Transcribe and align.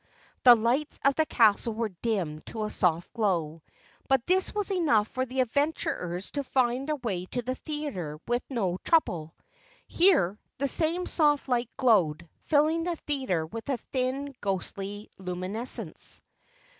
The 0.41 0.55
lights 0.55 0.99
of 1.05 1.13
the 1.13 1.27
castle 1.27 1.75
were 1.75 1.89
dimmed 1.89 2.47
to 2.47 2.63
a 2.63 2.71
soft 2.71 3.13
glow, 3.13 3.61
but 4.07 4.25
this 4.25 4.51
was 4.51 4.71
enough 4.71 5.07
for 5.07 5.27
the 5.27 5.41
adventurers 5.41 6.31
to 6.31 6.43
find 6.43 6.87
their 6.87 6.95
way 6.95 7.25
to 7.25 7.43
the 7.43 7.53
theater 7.53 8.19
with 8.27 8.41
no 8.49 8.77
trouble. 8.77 9.35
Here, 9.85 10.39
the 10.57 10.67
same 10.67 11.05
soft 11.05 11.47
light 11.47 11.69
glowed, 11.77 12.27
filling 12.45 12.81
the 12.81 12.95
theater 12.95 13.45
with 13.45 13.69
a 13.69 13.77
thin, 13.77 14.33
ghostly 14.41 15.11
luminescence. 15.19 16.19